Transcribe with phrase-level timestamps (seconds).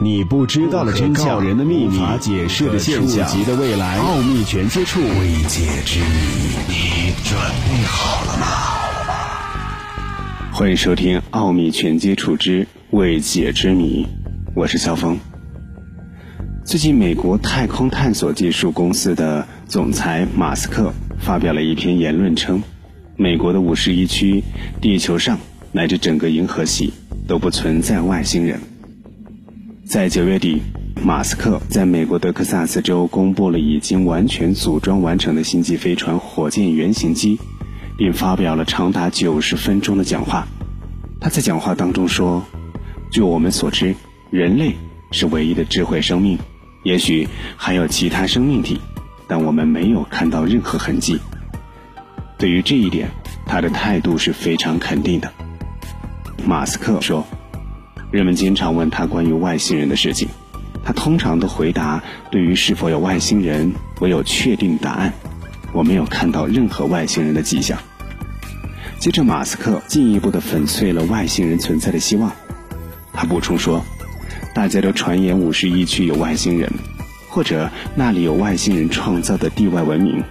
[0.00, 6.06] 你不知道的真相，人的秘密，无法解释的现象，及的未来，奥秘全接触，未解之谜，
[6.68, 8.46] 你准备好了吗？
[10.52, 14.04] 欢迎收听《奥秘全接触之未解之谜》，
[14.54, 15.18] 我是肖峰。
[16.64, 22.62] 最近，美国太空探索技术公司的总裁马斯克发表了一篇言论，称
[23.16, 24.44] 美国的五十一区、
[24.80, 25.40] 地球上
[25.72, 26.92] 乃至整个银河系
[27.26, 28.60] 都不存在外星人。
[29.88, 30.60] 在九月底，
[31.02, 37.38] 马斯克在美国德克萨斯州公布了已经完全组装完成的星际飞船火箭原型机，
[37.96, 40.46] 并发表了长达九十分钟的讲话。
[41.18, 42.44] 他在讲话当中说
[43.10, 43.94] ：“据我们所知，
[44.28, 44.76] 人类
[45.10, 46.38] 是唯一的智慧生命，
[46.82, 48.78] 也许还有其他生命体，
[49.26, 51.18] 但我们没有看到任何痕迹。”
[52.36, 53.08] 对于这一点，
[53.46, 55.32] 他的态度是非常肯定的。
[56.44, 57.26] 马斯克说。
[58.10, 60.28] 人们经常问他关于外星人的事情，
[60.82, 65.12] 他通常的回答对于是否有外星人，唯有确定答案。
[65.74, 67.78] 我没有看到任何外星人的迹象。
[68.98, 72.32] 接着，马斯克进一步的粉碎了外星人存在的希望。
[73.12, 73.84] 他补充说，
[74.54, 76.72] 大家都传言五十一区有外星人，
[77.28, 80.24] 或者那里有外星人创造的地外文明，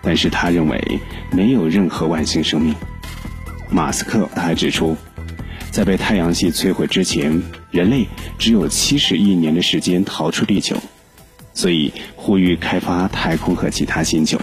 [0.00, 1.00] 但是他认为
[1.32, 2.72] 没有任何外星生命。
[3.68, 4.96] 马斯克他还指出。
[5.76, 8.06] 在被太阳系摧毁之前，人类
[8.38, 10.74] 只有七十亿年的时间逃出地球，
[11.52, 14.40] 所以呼吁开发太空和其他星球。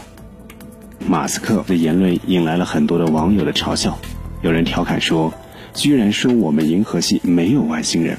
[1.08, 3.98] 马斯克的言论引来了很多的网友的嘲笑，
[4.44, 5.34] 有人调侃说
[5.74, 8.16] ：“居然说我们银河系没有外星人，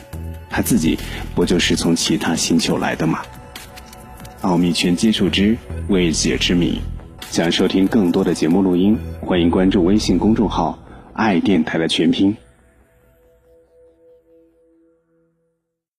[0.50, 0.98] 他自己
[1.36, 3.22] 不就是从其他星球来的吗？”
[4.42, 6.80] 奥秘全接触之未解之谜，
[7.30, 10.76] 想收听更多的节目录音，欢迎关注微信公众号
[11.14, 12.36] “爱电台”的全拼。